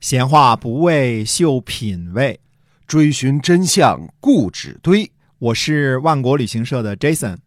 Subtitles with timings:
[0.00, 2.38] 闲话不为秀品味，
[2.86, 5.10] 追寻真相固执堆。
[5.40, 7.38] 我是万国旅行社的 Jason，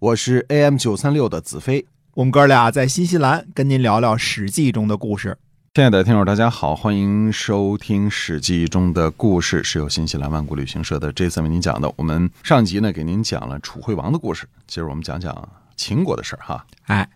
[0.00, 1.86] 我是 AM 九三六的子飞。
[2.14, 5.38] 我们哥俩在新西兰跟您聊聊《史记》中的故事。
[5.72, 11.92] 亲爱的听友，大家好，欢迎收听《史记》中的故事，是由新西兰万国旅行社的 Jason 为您讲的。
[11.94, 15.48] 我们上集呢给您讲了楚惠王的故事，今儿我们讲讲
[15.80, 16.66] 秦国的事儿哈。
[16.84, 17.08] 哎，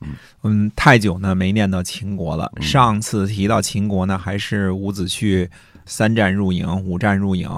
[0.42, 2.50] 嗯太久呢没念到秦国了。
[2.62, 5.50] 上次提到秦国呢，还是伍子胥
[5.84, 7.50] 三战入营，五战入营，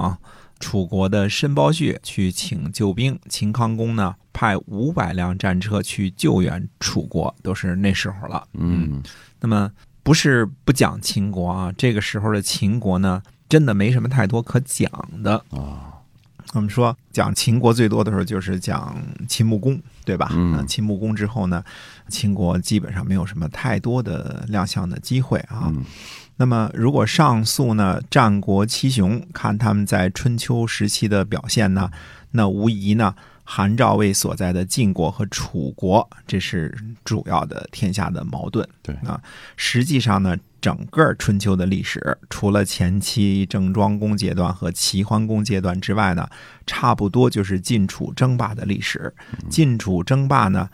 [0.59, 8.49] 楚国的申包胥去请救兵，秦康公呢派五百辆战车去救援楚国，都是那时候了。
[8.55, 9.01] 嗯，
[9.39, 9.71] 那么
[10.03, 14.91] 不是不讲秦国啊，这个时候的秦国呢，真的没什么太多可讲
[15.23, 15.37] 的。
[15.51, 15.96] 啊，
[16.57, 18.97] 我们说讲秦国最多的时候就是讲
[19.29, 20.31] 秦穆公，对吧？
[20.33, 21.63] 嗯秦穆公之后呢，
[22.09, 25.65] 秦国基本上没有什么太多的亮相的机会啊。
[25.67, 25.85] 嗯
[26.39, 31.91] 那么如果上溯呢，战国七雄，看他们在春秋时期的表现呢，
[32.33, 33.15] 那无疑呢，
[33.49, 38.69] 韩赵魏所在的晋国和楚国，这是主要的天下的矛盾。
[38.83, 39.23] 对啊，
[39.57, 46.29] 实际上呢，整个春秋的历史，除了前期郑庄公阶段和齐桓公阶段之外呢，
[46.67, 49.15] 差不多就是晋楚争霸的历史。
[49.49, 50.69] 晋楚争霸呢，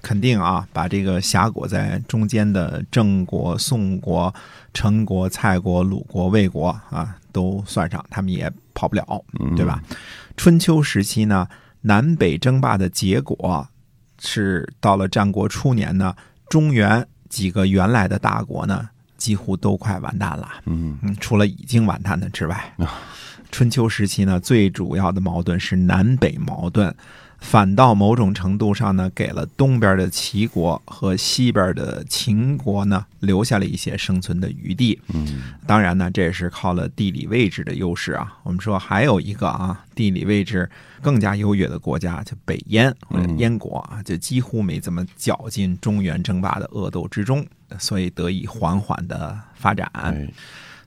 [0.00, 4.34] 肯定啊，把这个峡谷在中间的郑国、宋国、
[4.72, 9.82] 陈国、蔡国、鲁国、魏国啊，都算上，他们也跑不了，嗯对吧？
[10.36, 11.46] 春秋时期呢，
[11.86, 13.68] 南北争霸的结果
[14.18, 16.16] 是到了战国初年呢，
[16.48, 20.48] 中原几个原来的大国呢，几乎都快完蛋了。
[20.64, 22.88] 嗯嗯，除了已经完蛋的之外啊，
[23.52, 26.94] 春秋时期呢，最主要的矛盾是南北矛盾，
[27.44, 34.98] 反倒某种程度上呢，给了东边的齐国和西边的秦国呢，留下了一些生存的余地。
[35.12, 38.38] 嗯当然呢，这也是靠了地理位置的优势啊。
[38.42, 40.68] 我们说还有一个啊，地理位置
[41.02, 47.46] 更加优越的国家，就北燕或者燕国啊，就几乎没怎么搅进中原争霸的恶斗之中，
[47.78, 49.88] 所以得以缓缓的发展。
[49.92, 50.26] 哎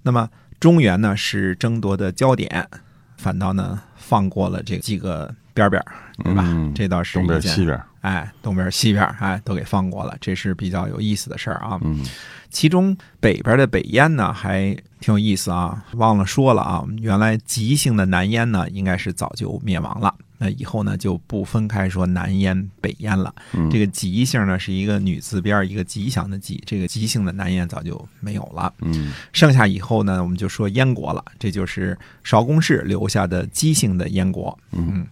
[0.02, 0.28] 那么
[0.60, 2.68] 中原呢是争夺的焦点，
[3.16, 5.84] 反倒呢放过了这几个边边，
[6.24, 6.44] 对吧？
[6.46, 11.80] 嗯这倒是东边西边，哎，东边西边哎都给放过了，这是比较有意思的事儿啊。
[11.84, 12.06] 嗯
[12.50, 20.16] 其中北边的北燕呢，还挺有意思啊，忘了说了啊，原来吉姓的南燕呢，应该是早就灭亡了。
[20.40, 23.34] 那以后呢，就不分开说南燕、北燕了。
[23.54, 28.74] 嗯这个吉姓呢，是一个女字边一个吉祥的吉，这个吉姓的南燕早就没有了。
[28.80, 34.58] 嗯剩下以后呢，我们就说燕国了，这就是韶公氏留下的姬姓的燕国。
[34.72, 35.06] 嗯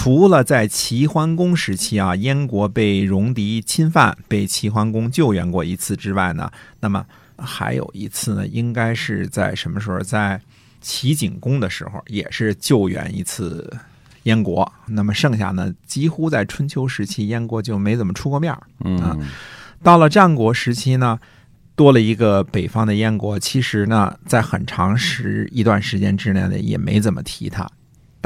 [0.00, 6.48] 除了在齐桓公时期啊，燕国被戎狄侵犯，被齐桓公救援过一次之外呢，
[6.78, 7.04] 那么
[7.36, 9.98] 还有一次呢，应该是在什么时候？
[9.98, 10.40] 在
[10.80, 13.76] 齐景公的时候，也是救援一次
[14.22, 14.72] 燕国。
[14.86, 18.62] 那么剩下呢，几乎在春秋时期，燕国就没怎么出过面儿。
[18.84, 19.20] 嗯
[19.82, 21.18] 到了战国时期呢，
[21.74, 27.68] 多了一个北方的燕国，其实呢，在很长时一段时间之内呢，也没怎么提它。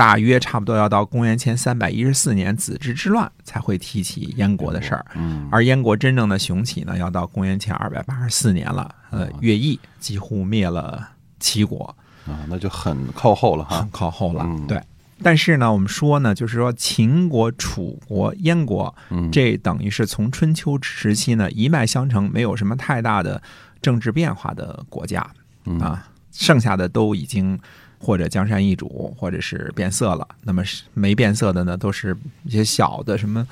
[0.02, 8.92] 大约差不多要到公元前三百一十四年子之之乱才会提起燕国的事儿，嗯而燕国真正的雄起呢，要到公元前二百八十四年了。
[9.10, 11.08] 呃，乐毅几乎灭了
[11.38, 11.94] 齐国，
[12.26, 13.90] 啊，那就很靠后了哈很。
[13.92, 14.42] 靠后了。
[14.44, 14.82] 嗯对，
[15.22, 23.40] 但是呢，我们说呢，就是说秦国、楚国、燕国，嗯这等于是从春秋时期呢一脉相承，没有什么太大的
[23.80, 25.24] 政治变化的国家
[25.66, 27.56] 嗯啊，剩下的都已经
[28.02, 30.26] 或者江山易主，或者是变色了。
[30.42, 33.46] 那么是没变色的呢，都是一些小的什么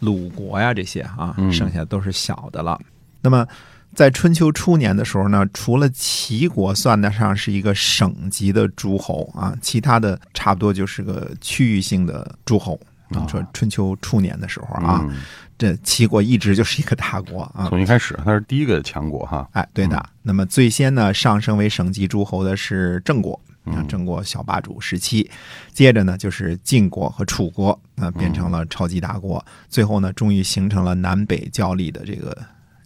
[0.00, 2.80] 鲁国呀这些啊，嗯剩下的都是小的了。
[3.20, 3.46] 那么
[3.94, 12.78] 在春秋初年的时候呢，除了齐国算得上是一个省级的诸侯啊，其他的差不多就是个区域性的诸侯。
[13.10, 15.16] 啊，说春秋初年的时候啊，嗯
[15.56, 17.66] 这齐国一直就是一个大国啊。
[17.68, 19.48] 从一开始它是第一个强国哈。
[19.52, 20.04] 哎，对的。
[20.22, 25.30] 那么最先呢，上升为省级诸侯的是郑国，啊，嗯郑国小霸主时期。
[25.72, 29.44] 接着呢，就是晋国和楚国，啊，变成了超级大国。
[29.68, 32.36] 最后呢，终于形成了南北交力的这个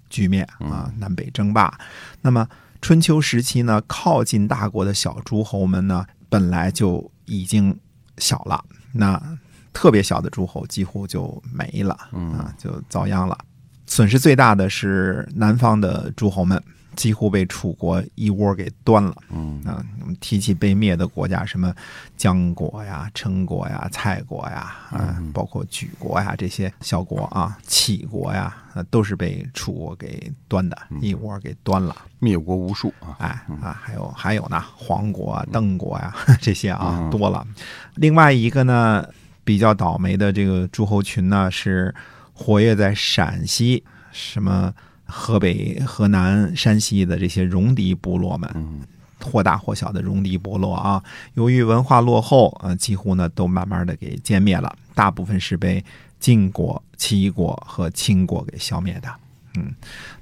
[0.08, 1.72] 局面啊，南北争霸。
[2.20, 2.48] 那么
[2.80, 7.78] 春秋时期呢，靠近大国的小诸侯们呢，本来就已经
[8.18, 9.38] 小了，那
[9.72, 13.38] 特别小的诸侯几乎就没了，啊，就遭殃了。
[13.86, 16.62] 损失最大的是南方的诸侯们
[16.96, 19.14] 几乎被楚国一窝给端了。
[19.30, 21.74] 嗯啊，我们提起被灭的国家，什么
[22.16, 31.96] 姜国呀、陈国呀、蔡国呀，啊，包括莒国呀这些小国啊，杞国呀，啊，都是被楚国给端的，一窝给端了。
[32.18, 33.28] 灭国无数啊，哎
[33.62, 37.46] 啊，还有还有呢，黄国啊、邓国呀 这些啊多了。
[37.94, 39.06] 另外一个呢，
[39.42, 41.94] 比较倒霉的这个诸侯群呢，是
[42.34, 43.82] 活跃在陕西、
[44.12, 44.72] 什么
[45.10, 48.50] 河北、河南、山西的这些戎狄部落们。
[48.54, 48.80] 嗯
[49.22, 51.04] 或大或小的戎狄部落啊，
[51.34, 55.84] 由于文化落后，呃，几乎呢都慢慢的给歼灭了，大部分是被
[56.18, 59.10] 晋国、齐国和秦国给消灭的。
[59.56, 59.74] 嗯，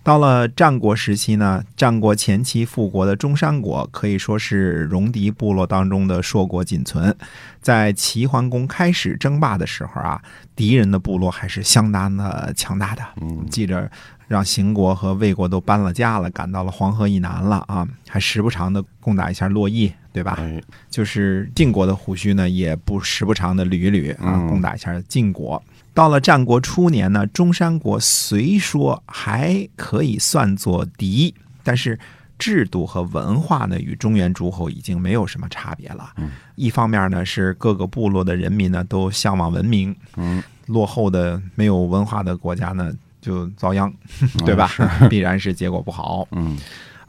[0.02, 7.16] 到了战国时期呢，战国前期复国的中山国可以说是戎狄部落当中的硕果仅存。
[7.62, 10.20] 在齐桓公开始争霸的时候啊，
[10.56, 13.04] 敌人的部落还是相当的强大的。
[13.20, 13.88] 嗯记着
[14.28, 20.36] 让邢国和魏国都搬了家了，赶到了黄河以南了啊，还时不常的攻打一下洛邑，对吧？
[20.38, 25.60] 哎，就是晋国的胡须呢，也不时不常的捋一捋啊，嗯攻打一下晋国。
[25.94, 31.34] 到了战国初年呢，中山国虽说还可以算作敌，
[31.64, 31.98] 但是
[32.38, 36.12] 制度和文化呢，与中原诸侯已经没有什么差别了。
[36.18, 42.92] 嗯一方面呢，是各个部落的人民呢都向往文明，嗯，落后的没有文化的国家呢
[43.28, 43.92] 就遭殃，
[44.46, 44.70] 对吧？
[45.10, 46.26] 必然是结果不好。
[46.32, 46.56] 嗯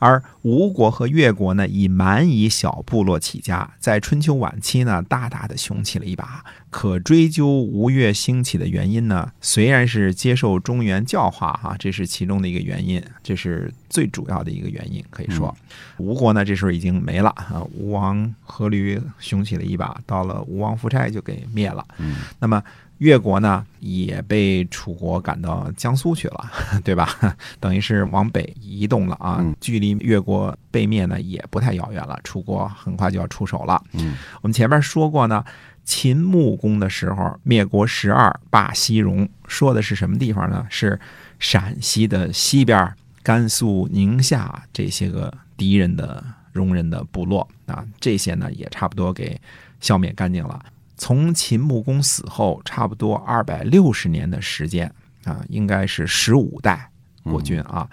[0.01, 6.41] 而吴国和越国呢，以蛮夷小部落起家，在春秋晚期呢，大大的雄起了一把。
[6.69, 15.03] 可追究吴越兴起的原因呢，虽然是接受中原教化哈、这是其中的一个原因，这是最主要的一个原因。
[15.09, 15.53] 可以说，
[15.97, 21.85] 吴国呢这时候已经没了啊，吴王阖闾雄起了一把，到了吴王夫差就给灭了。
[21.97, 22.63] 嗯那么
[22.99, 26.51] 越国呢，也被楚国赶到江苏去了，
[26.83, 27.09] 对吧？
[27.59, 32.19] 等于是往北移动了啊嗯，距离越国被灭呢也不太遥远了。
[32.23, 33.81] 楚国很快就要出手了。
[33.93, 35.43] 嗯我们前面说过呢，
[35.83, 40.67] 秦穆公的时候灭国十二，霸西戎，说的是什么地方呢？
[40.69, 40.99] 是
[41.39, 42.93] 陕西的西边，
[43.23, 49.39] 甘肃、宁夏这些个敌人的戎人的部落啊，这些呢也差不多给
[49.79, 50.61] 消灭干净了。
[50.99, 54.93] 从秦穆公死后，差不多二百六十年的时间
[55.23, 56.91] 啊，应该是十五代
[57.23, 57.89] 国君啊。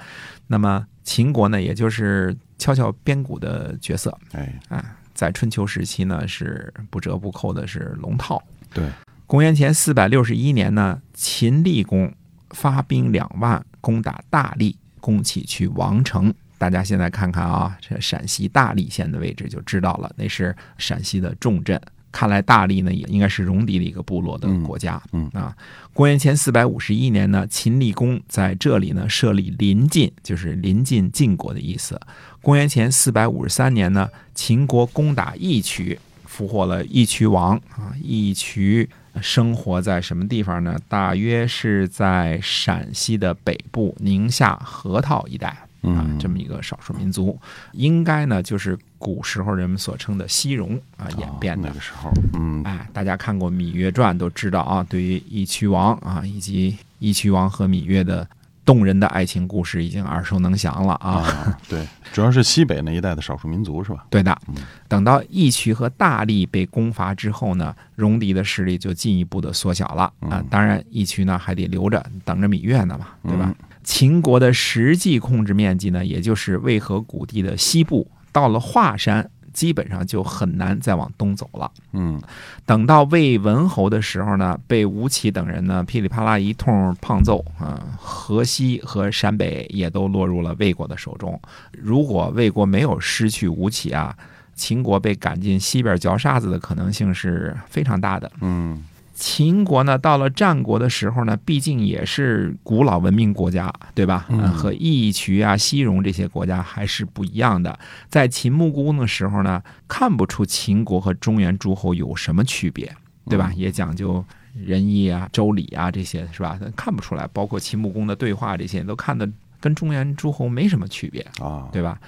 [0.49, 8.43] 那么秦国呢，也就是敲敲边鼓的角色哎，啊，在春秋时期呢是不折不扣的是龙套。
[8.75, 8.91] 对，
[9.25, 12.13] 公元前四百六十一年呢，秦厉公
[12.51, 16.35] 发兵两万攻打大荔，攻起去王城。
[16.59, 21.81] 大家现在看看啊，这陕西大荔县的位置就知道了，那是陕西的重镇。
[22.17, 24.99] 看来大荔呢也应该是戎狄的一个部落的国家。
[25.13, 25.55] 嗯啊，
[25.93, 32.01] 公元前四百五十一年呢，秦厉公在这里呢设立邻晋，就是临近晋国的意思。
[32.41, 37.93] 公元前四百五十三年呢，秦国攻打义渠，俘获了义渠王啊。
[38.03, 38.89] 义渠
[39.21, 40.79] 生活在什么地方呢？
[40.89, 47.39] 大约是在陕西的北部宁夏河套一带啊嗯，这么一个少数民族，
[47.73, 51.69] 应该呢就是古时候人们所称的西戎啊演变那。
[51.71, 58.27] 个时候，嗯哎，大家看过《芈月传》都知道啊，对于义渠王啊，以及义渠王和芈月的
[58.65, 61.21] 动人的爱情故事已经耳熟能详了啊。
[61.21, 64.07] 啊， 对，主要是西北那一带的少数民族是吧？
[64.11, 64.55] 对的嗯，
[64.89, 70.47] 等到义渠和大荔被攻伐之后呢，戎狄的势力就进一步的缩小了啊嗯。
[70.51, 73.66] 当然，义渠呢还得留着，等着芈月呢嘛，对吧嗯？
[73.87, 81.71] 秦国的实际控制面积呢，也就是渭河谷地的西部，到了华山，基本上就很难再往东走了。
[81.93, 82.21] 嗯
[82.67, 91.41] 等到魏文侯的时候呢，被吴起等人呢噼里啪啦一通胖揍啊，河西和陕北也都落入了魏国的手中。
[91.71, 94.15] 如果魏国没有失去吴起啊，
[94.57, 98.31] 秦国被赶进西边嚼沙子的可能性是非常大的。
[98.41, 98.85] 嗯
[99.19, 104.27] 秦国呢，到了战国的时候呢，毕竟也是古老文明国家，对吧？
[104.29, 107.79] 嗯和义渠啊、西戎这些国家还是不一样的。
[108.11, 112.95] 在秦穆公的时候呢，看不出秦国和中原诸侯有什么区别，
[113.25, 113.51] 对吧？
[113.57, 114.23] 也讲究
[114.55, 116.61] 仁义啊、周礼啊这些，是吧？
[116.77, 117.27] 看不出来。
[117.33, 119.27] 包括秦穆公的对话这些，都看的
[119.61, 121.21] 跟中原诸侯没什么区别。
[121.41, 121.99] 啊，对吧？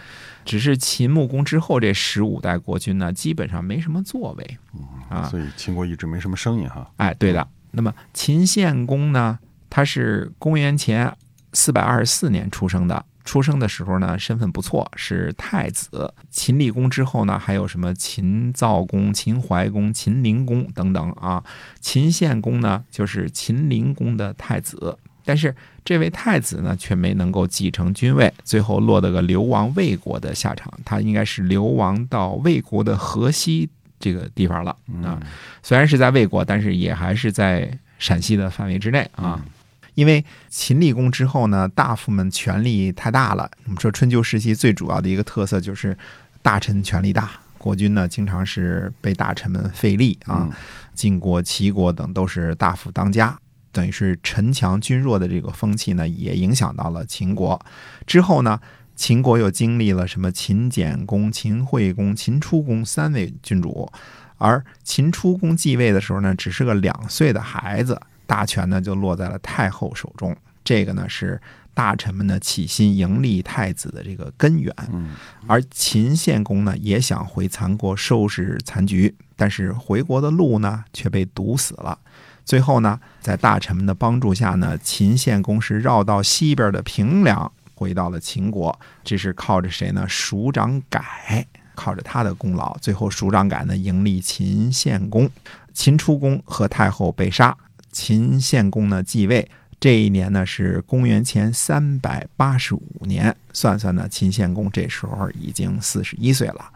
[0.44, 4.58] 只是秦穆公之后这十五代国君呢，基本上没什么作为
[5.08, 5.24] 啊。
[5.24, 6.90] 所以秦国一直没什么声音哈。
[6.96, 7.46] 哎，对的。
[7.70, 9.38] 那么秦献公呢，
[9.68, 11.14] 他是公元前
[11.52, 13.04] 四百二十四年出生的。
[13.24, 16.14] 出生的时候呢，身份不错，是太子。
[16.30, 21.44] 秦厉公之后呢，还有什么秦悼公、秦怀公、秦灵公等等啊。
[21.78, 24.96] 秦献公呢，就是秦灵公的太子。
[25.28, 25.54] 但是
[25.84, 30.72] 这位太子呢，却没能够继承君位，最后落得个流亡魏国的下场。
[30.86, 33.68] 他应该是流亡到魏国的河西
[34.00, 35.20] 这个地方了啊。
[35.62, 39.38] 虽然是在魏国，但是也还是在陕西的范围之内啊。
[39.96, 43.50] 因为秦立公之后呢，大夫们权力太大了。
[43.66, 45.94] 我们说春秋时期最主要的一个特色就是
[46.40, 50.48] 大臣权力大，国君呢经常是被大臣们废立啊。
[50.94, 53.38] 晋国、齐国等都是大夫当家。
[53.78, 57.64] 等于是臣强君弱的这个风气呢，也影响到了秦国。
[58.08, 58.60] 之后呢，
[58.96, 63.88] 秦国又经历了什么秦简公、秦惠公、秦出公三位君主，
[64.36, 70.36] 而秦出公继位的时候呢，只是个两岁的孩子，大权呢就落在了太后手中。
[70.64, 71.40] 这个呢是
[71.72, 74.74] 大臣们呢起心迎立太子的这个根源。
[75.46, 81.96] 而秦献公呢也想回残国收拾残局，但是回国的路呢却被堵死了。
[82.48, 88.80] 最后呢，在大臣们的帮助下呢，秦献公是绕到西边的平凉，回到了秦国。
[89.04, 90.06] 这是靠着谁呢？
[90.08, 92.74] 署长改，靠着他的功劳。
[92.78, 95.28] 最后，署长改呢迎立秦献公，
[95.74, 97.54] 秦出公和太后被杀，
[97.92, 99.46] 秦献公呢继位。
[99.78, 106.72] 这一年呢是公元前三百八十五年，算算呢，秦献公这时候已经四十一岁了。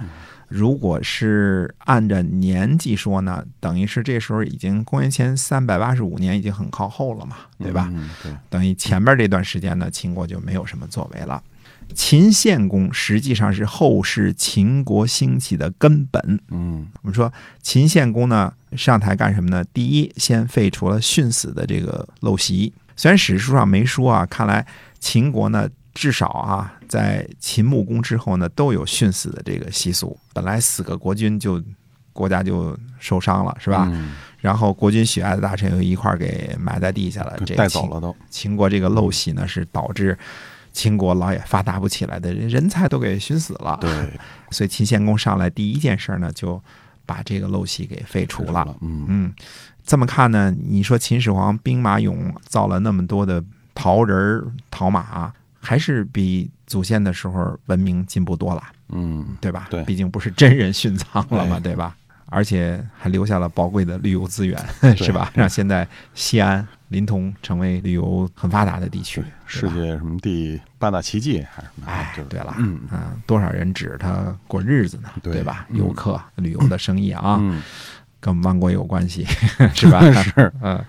[0.54, 7.90] 如果是按照年纪说呢，等于是这时候已经公元前三百八十五年，已经很靠后了嘛，对吧？
[8.22, 11.42] 对，等于前边这段时间呢，秦国就没有什么作为了。
[11.94, 16.38] 秦献公实际上是后世秦国兴起的根本。
[16.50, 17.32] 嗯，我们说
[17.62, 19.64] 秦献公呢上台干什么呢？
[19.72, 22.70] 第一，先废除了殉死的这个陋习。
[22.94, 24.66] 虽然史书上没说啊，看来
[25.00, 25.66] 秦国呢。
[25.94, 30.18] 至少啊，在秦穆公之后呢，都有殉死的这个习俗。
[30.32, 31.62] 本来死个国君就
[32.12, 33.90] 国家就受伤了，是吧？
[34.38, 38.14] 然后国君喜爱的大臣又一块儿给埋在地下了，这带走了都。
[38.30, 40.18] 秦国这个陋习呢，是导致
[40.72, 43.78] 秦国老也发达不起来的，人才都给熏死了。
[43.80, 43.90] 对，
[44.50, 46.60] 所以秦献公上来第一件事呢，就
[47.04, 48.66] 把这个陋习给废除了。
[48.80, 49.34] 嗯嗯，
[49.84, 53.44] 这么看呢，你说秦始皇兵马俑造了那么多的
[53.74, 55.32] 陶人陶马。
[55.64, 59.68] 还是比祖先的时候文明进步多了，嗯，对吧？
[59.70, 61.96] 对，毕竟不是真人殉葬了嘛，对吧？
[62.26, 64.58] 而且还留下了宝贵的旅游资源，
[64.96, 65.30] 是吧？
[65.34, 71.86] 让现在西安、临潼成为旅游很发达的地区，世界什么第八大奇迹还是什么？
[71.86, 72.80] 哎，对了，嗯
[73.26, 75.10] 多少人指着它过日子呢？
[75.22, 75.66] 对吧？
[75.72, 77.38] 游客、旅游的生意啊，
[78.18, 79.26] 跟万国有关系，
[79.74, 80.00] 是吧？
[80.22, 80.82] 是，嗯，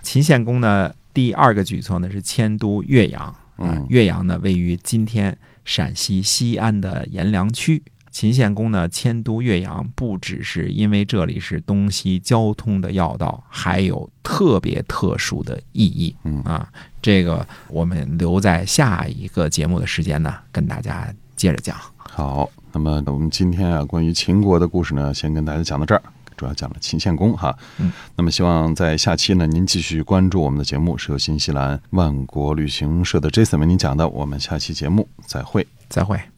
[0.00, 3.34] 秦献公呢，第二个举措呢是迁都岳阳。
[3.58, 7.82] 嗯，岳阳呢，位于今天陕西西安的阎良区。
[8.10, 16.14] 秦献公呢迁都岳阳，不只是因为这里是东西交通的要道，还有特别特殊的意义。
[16.22, 16.68] 嗯啊，
[17.02, 21.76] 这个我们留在下一个节目的时间呢，跟大家接着讲。
[21.96, 26.02] 好，那么我们今天啊，关于秦国的故事呢，先跟大家讲到这儿。
[26.36, 34.08] 主要讲了秦献公哈，嗯，那么希望在下期呢，您继续关注我们的节目，是由新西兰万国旅行社的 Jason 为您讲的。
[34.08, 36.33] 我们下期节目再会，再会。